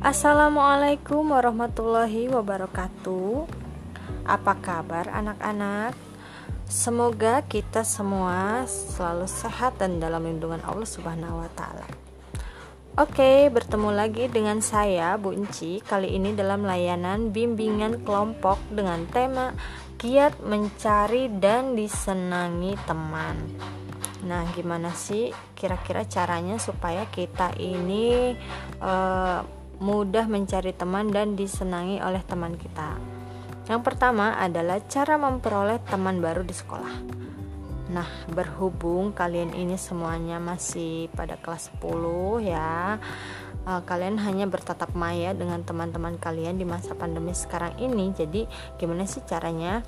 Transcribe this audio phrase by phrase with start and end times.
[0.00, 3.44] Assalamualaikum warahmatullahi wabarakatuh.
[4.24, 5.92] Apa kabar anak-anak?
[6.64, 11.84] Semoga kita semua selalu sehat dan dalam lindungan Allah Subhanahu wa taala.
[12.96, 19.52] Oke, bertemu lagi dengan saya Bu Enci kali ini dalam layanan bimbingan kelompok dengan tema
[20.00, 23.36] giat mencari dan disenangi teman.
[24.24, 28.32] Nah, gimana sih kira-kira caranya supaya kita ini
[28.80, 33.00] uh, mudah mencari teman dan disenangi oleh teman kita.
[33.64, 36.94] Yang pertama adalah cara memperoleh teman baru di sekolah.
[37.90, 43.00] Nah, berhubung kalian ini semuanya masih pada kelas 10 ya.
[43.66, 48.14] Uh, kalian hanya bertatap maya dengan teman-teman kalian di masa pandemi sekarang ini.
[48.14, 48.46] Jadi,
[48.78, 49.82] gimana sih caranya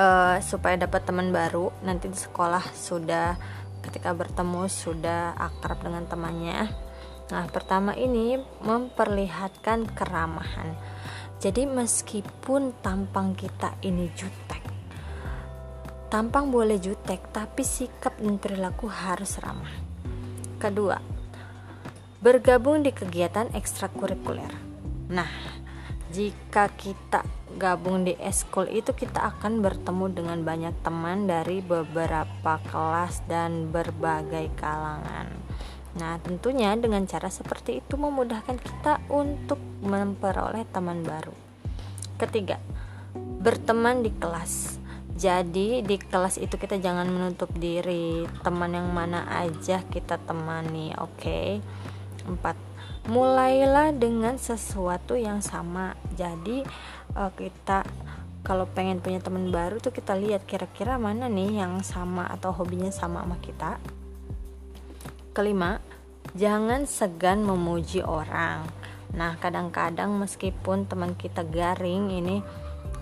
[0.00, 3.36] uh, supaya dapat teman baru nanti di sekolah sudah
[3.84, 6.85] ketika bertemu sudah akrab dengan temannya
[7.26, 10.78] Nah, pertama ini memperlihatkan keramahan.
[11.42, 14.62] Jadi meskipun tampang kita ini jutek,
[16.08, 19.74] tampang boleh jutek, tapi sikap dan perilaku harus ramah.
[20.56, 20.96] Kedua,
[22.24, 24.50] bergabung di kegiatan ekstrakurikuler.
[25.12, 25.28] Nah,
[26.08, 27.26] jika kita
[27.60, 34.48] gabung di eskul itu kita akan bertemu dengan banyak teman dari beberapa kelas dan berbagai
[34.56, 35.45] kalangan.
[35.96, 41.32] Nah, tentunya dengan cara seperti itu memudahkan kita untuk memperoleh teman baru.
[42.20, 42.60] Ketiga,
[43.16, 44.76] berteman di kelas.
[45.16, 51.16] Jadi di kelas itu kita jangan menutup diri, teman yang mana aja kita temani, oke?
[51.16, 51.64] Okay?
[52.28, 52.60] Empat,
[53.08, 55.96] mulailah dengan sesuatu yang sama.
[56.12, 56.60] Jadi
[57.16, 57.88] uh, kita
[58.44, 62.92] kalau pengen punya teman baru tuh kita lihat kira-kira mana nih yang sama atau hobinya
[62.92, 63.80] sama sama kita
[65.36, 65.84] Kelima,
[66.32, 68.64] jangan segan memuji orang.
[69.12, 72.40] Nah, kadang-kadang meskipun teman kita garing ini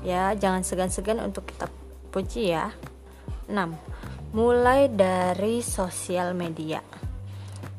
[0.03, 1.71] ya jangan segan-segan untuk kita
[2.11, 2.75] puji ya.
[3.47, 3.55] 6.
[4.35, 6.83] Mulai dari sosial media.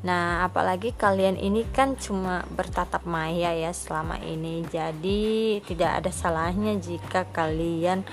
[0.08, 4.64] Nah, apalagi kalian ini kan cuma bertatap maya ya selama ini.
[4.72, 8.08] Jadi, tidak ada salahnya jika kalian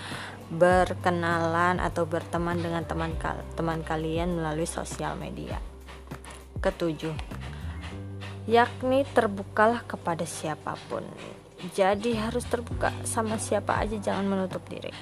[0.51, 3.15] berkenalan atau berteman dengan teman
[3.55, 5.71] teman kalian melalui sosial media
[6.63, 7.13] ketujuh.
[8.47, 11.03] Yakni terbukalah kepada siapa pun.
[11.75, 14.95] Jadi harus terbuka sama siapa aja jangan menutup diri.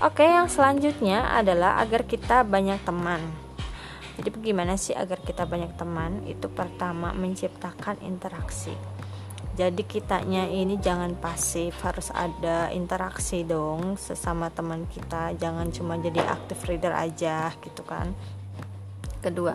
[0.00, 3.20] Oke yang selanjutnya adalah agar kita banyak teman.
[4.18, 6.26] Jadi bagaimana sih agar kita banyak teman?
[6.26, 8.74] Itu pertama menciptakan interaksi.
[9.54, 15.36] Jadi kitanya ini jangan pasif harus ada interaksi dong sesama teman kita.
[15.36, 18.10] Jangan cuma jadi active reader aja gitu kan
[19.22, 19.54] kedua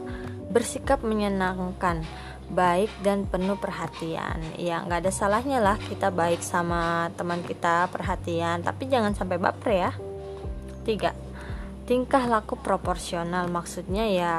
[0.53, 2.05] bersikap menyenangkan
[2.45, 4.37] baik dan penuh perhatian.
[4.55, 8.61] Ya nggak ada salahnya lah kita baik sama teman kita perhatian.
[8.61, 9.91] Tapi jangan sampai baper ya.
[10.85, 11.11] Tiga
[11.85, 13.49] tingkah laku proporsional.
[13.49, 14.33] Maksudnya ya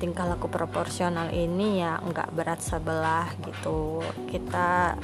[0.00, 4.04] tingkah laku proporsional ini ya nggak berat sebelah gitu.
[4.28, 4.96] Kita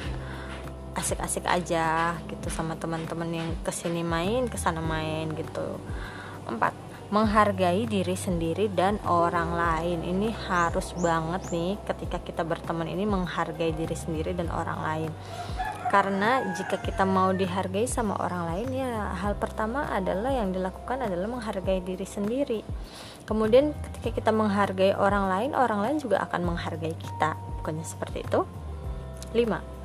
[0.95, 5.81] asik-asik aja gitu sama teman-teman yang ke sini main ke sana main gitu.
[6.45, 6.74] Empat
[7.13, 9.99] menghargai diri sendiri dan orang lain.
[10.01, 15.11] Ini harus banget nih ketika kita berteman ini menghargai diri sendiri dan orang lain.
[15.85, 21.29] Karena jika kita mau dihargai sama orang lain ya hal pertama adalah yang dilakukan adalah
[21.29, 22.61] menghargai diri sendiri.
[23.29, 27.37] Kemudian ketika kita menghargai orang lain orang lain juga akan menghargai kita.
[27.61, 28.41] Bukannya seperti itu?
[29.37, 29.75] 5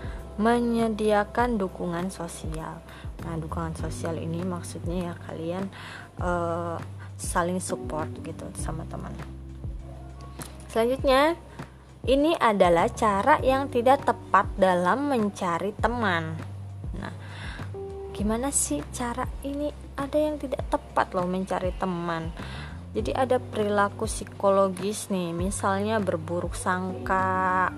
[0.41, 2.81] menyediakan dukungan sosial.
[3.21, 5.69] Nah dukungan sosial ini maksudnya ya kalian
[6.17, 6.81] uh,
[7.21, 9.13] saling support gitu sama teman.
[10.73, 11.37] Selanjutnya
[12.09, 16.33] ini adalah cara yang tidak tepat dalam mencari teman.
[16.97, 17.15] Nah
[18.17, 19.69] gimana sih cara ini?
[20.01, 22.33] Ada yang tidak tepat loh mencari teman.
[22.91, 27.71] Jadi ada perilaku psikologis nih misalnya berburuk sangka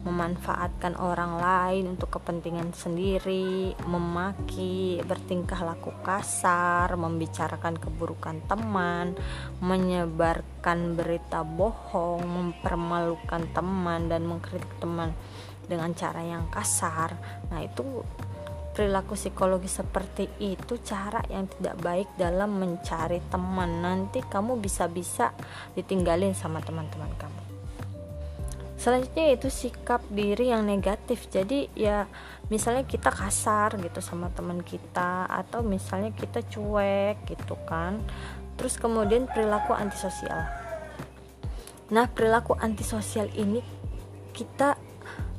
[0.00, 9.12] memanfaatkan orang lain untuk kepentingan sendiri, memaki, bertingkah laku kasar, membicarakan keburukan teman,
[9.60, 15.12] menyebarkan berita bohong, mempermalukan teman dan mengkritik teman
[15.68, 17.12] dengan cara yang kasar.
[17.52, 18.00] Nah, itu
[18.72, 23.84] perilaku psikologi seperti itu cara yang tidak baik dalam mencari teman.
[23.84, 25.36] Nanti kamu bisa-bisa
[25.76, 27.49] ditinggalin sama teman-teman kamu
[28.80, 31.28] selanjutnya itu sikap diri yang negatif.
[31.28, 32.08] Jadi ya
[32.48, 38.00] misalnya kita kasar gitu sama teman kita atau misalnya kita cuek gitu kan.
[38.56, 40.48] Terus kemudian perilaku antisosial.
[41.92, 43.60] Nah perilaku antisosial ini
[44.32, 44.80] kita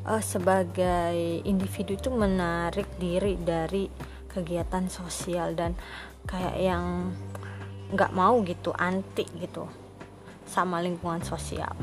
[0.06, 3.90] uh, sebagai individu itu menarik diri dari
[4.30, 5.74] kegiatan sosial dan
[6.30, 7.10] kayak yang
[7.92, 9.68] nggak mau gitu anti gitu
[10.48, 11.76] sama lingkungan sosial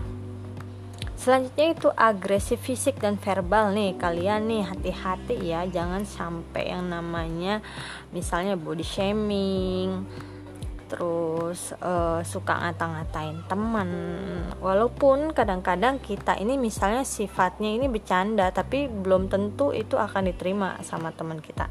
[1.29, 4.01] selanjutnya itu agresi fisik dan verbal nih.
[4.01, 5.69] Kalian nih hati-hati ya.
[5.69, 7.61] Jangan sampai yang namanya
[8.17, 10.09] misalnya body shaming
[10.89, 13.91] terus uh, suka ngata-ngatain teman.
[14.57, 21.13] Walaupun kadang-kadang kita ini misalnya sifatnya ini bercanda tapi belum tentu itu akan diterima sama
[21.13, 21.69] teman kita.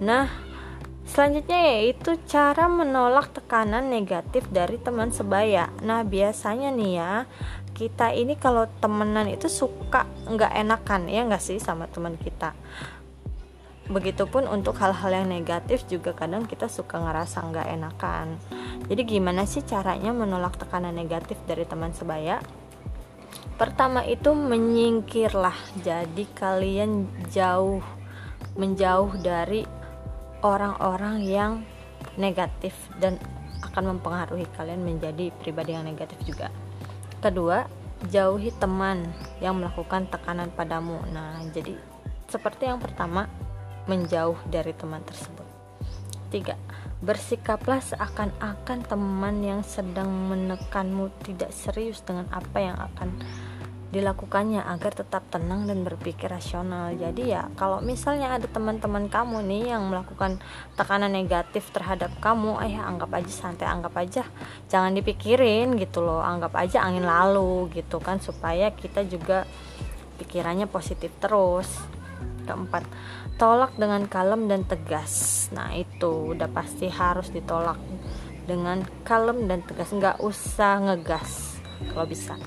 [0.00, 0.51] Nah
[1.12, 7.12] selanjutnya yaitu cara menolak tekanan negatif dari teman sebaya nah biasanya nih ya
[7.76, 12.56] kita ini kalau temenan itu suka nggak enakan ya nggak sih sama teman kita
[13.92, 18.26] Begitupun untuk hal-hal yang negatif juga kadang kita suka ngerasa nggak enakan.
[18.86, 22.38] Jadi gimana sih caranya menolak tekanan negatif dari teman sebaya?
[23.58, 25.82] Pertama itu menyingkirlah.
[25.82, 27.82] Jadi kalian jauh
[28.54, 29.66] menjauh dari
[30.42, 31.52] orang-orang yang
[32.18, 33.16] negatif dan
[33.62, 36.50] akan mempengaruhi kalian menjadi pribadi yang negatif juga.
[37.22, 37.64] Kedua,
[38.10, 39.06] jauhi teman
[39.38, 40.98] yang melakukan tekanan padamu.
[41.14, 41.78] Nah, jadi
[42.26, 43.30] seperti yang pertama,
[43.86, 45.46] menjauh dari teman tersebut.
[46.34, 46.58] 3.
[47.02, 53.18] Bersikaplah seakan-akan teman yang sedang menekanmu tidak serius dengan apa yang akan
[53.92, 56.96] dilakukannya agar tetap tenang dan berpikir rasional.
[56.96, 60.40] Jadi ya, kalau misalnya ada teman-teman kamu nih yang melakukan
[60.74, 64.24] tekanan negatif terhadap kamu, eh anggap aja santai, anggap aja
[64.72, 69.44] jangan dipikirin gitu loh, anggap aja angin lalu gitu kan supaya kita juga
[70.16, 71.68] pikirannya positif terus.
[72.42, 72.82] Keempat,
[73.42, 77.74] tolak dengan kalem dan tegas nah itu udah pasti harus ditolak
[78.46, 81.58] dengan kalem dan tegas nggak usah ngegas
[81.90, 82.38] kalau bisa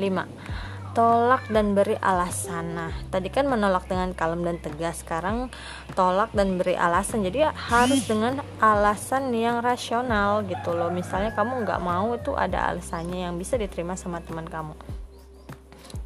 [0.00, 2.74] 5 tolak dan beri alasan.
[2.74, 5.06] Nah tadi kan menolak dengan kalem dan tegas.
[5.06, 5.50] Sekarang
[5.94, 7.22] tolak dan beri alasan.
[7.22, 10.90] Jadi harus dengan alasan yang rasional gitu loh.
[10.90, 14.74] Misalnya kamu nggak mau itu ada alasannya yang bisa diterima sama teman kamu.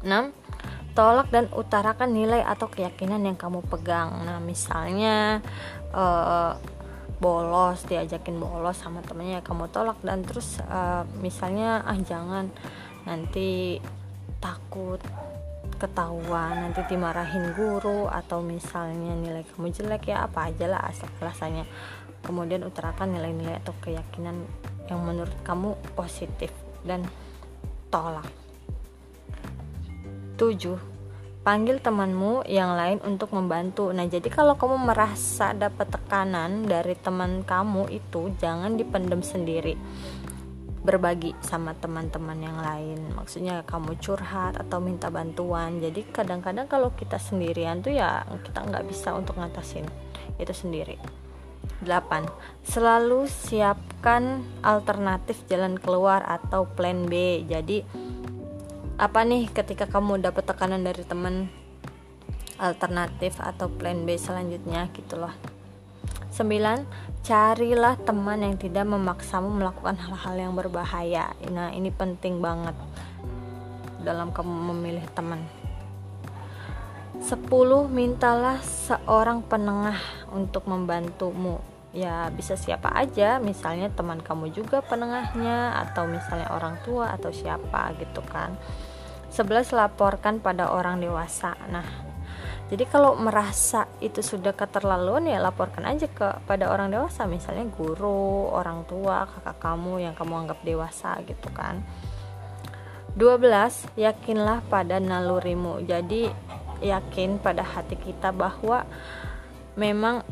[0.05, 0.33] 6
[0.95, 4.21] tolak dan utarakan nilai atau keyakinan yang kamu pegang.
[4.23, 5.43] Nah misalnya
[5.91, 6.55] uh,
[7.19, 9.97] bolos diajakin bolos sama temennya kamu tolak.
[10.05, 12.53] Dan terus uh, misalnya ah jangan
[13.05, 13.79] nanti
[14.41, 15.01] takut
[15.77, 21.65] ketahuan nanti dimarahin guru atau misalnya nilai kamu jelek ya apa aja lah asal alasannya
[22.25, 24.45] kemudian utarakan nilai-nilai atau keyakinan
[24.89, 26.49] yang menurut kamu positif
[26.85, 27.05] dan
[27.89, 28.25] tolak
[30.35, 30.75] 7.
[31.45, 33.93] Panggil temanmu yang lain untuk membantu.
[33.93, 39.77] Nah, jadi kalau kamu merasa dapat tekanan dari teman kamu itu jangan dipendam sendiri.
[40.85, 43.17] Berbagi sama teman-teman yang lain.
[43.17, 45.81] Maksudnya kamu curhat atau minta bantuan.
[45.81, 49.89] Jadi kadang-kadang kalau kita sendirian tuh ya kita nggak bisa untuk ngatasin
[50.37, 51.01] itu sendiri.
[51.81, 52.29] 8.
[52.61, 57.41] Selalu siapkan alternatif jalan keluar atau plan B.
[57.49, 57.81] Jadi
[59.01, 61.49] apa nih ketika kamu dapat tekanan dari teman
[62.55, 65.54] alternatif atau plan B selanjutnya gitu loh
[66.35, 67.23] 9.
[67.23, 71.31] Carilah teman yang tidak memaksamu melakukan hal-hal yang berbahaya.
[71.47, 72.75] Nah, ini penting banget
[74.03, 75.39] dalam kamu memilih teman.
[77.23, 77.87] 10.
[77.87, 79.95] Mintalah seorang penengah
[80.35, 81.63] untuk membantumu.
[81.95, 87.95] Ya, bisa siapa aja, misalnya teman kamu juga penengahnya atau misalnya orang tua atau siapa
[87.95, 88.59] gitu kan.
[89.31, 91.55] 11 laporkan pada orang dewasa.
[91.71, 92.04] Nah,
[92.65, 98.49] jadi kalau merasa itu sudah keterlaluan ya laporkan aja ke pada orang dewasa, misalnya guru,
[98.49, 101.85] orang tua, kakak kamu yang kamu anggap dewasa gitu kan.
[103.13, 103.85] 12.
[103.93, 105.85] Yakinlah pada nalurimu.
[105.85, 106.25] Jadi
[106.81, 108.83] yakin pada hati kita bahwa
[109.77, 110.25] memang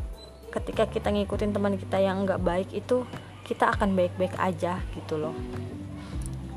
[0.50, 3.06] ketika kita ngikutin teman kita yang nggak baik itu
[3.46, 5.36] kita akan baik-baik aja gitu loh.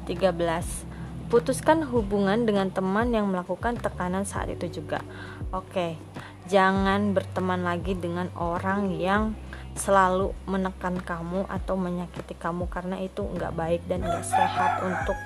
[0.10, 0.87] 13
[1.28, 5.04] putuskan hubungan dengan teman yang melakukan tekanan saat itu juga.
[5.52, 6.00] Oke,
[6.48, 9.36] jangan berteman lagi dengan orang yang
[9.78, 15.18] selalu menekan kamu atau menyakiti kamu karena itu nggak baik dan nggak sehat untuk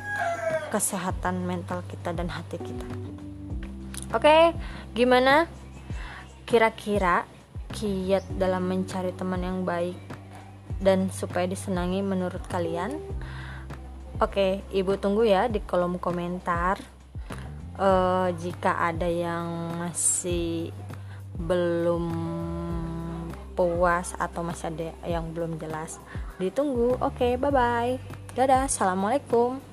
[0.74, 2.88] kesehatan mental kita dan hati kita.
[4.12, 4.52] Oke,
[4.92, 5.48] gimana?
[6.44, 7.24] Kira-kira
[7.72, 9.96] kiat dalam mencari teman yang baik
[10.84, 13.00] dan supaya disenangi menurut kalian?
[14.22, 16.78] Oke, ibu tunggu ya di kolom komentar.
[17.74, 20.70] Uh, jika ada yang masih
[21.42, 22.06] belum
[23.58, 25.98] puas atau masih ada yang belum jelas,
[26.38, 27.02] ditunggu.
[27.02, 27.98] Oke, bye bye.
[28.38, 29.71] Dadah, assalamualaikum.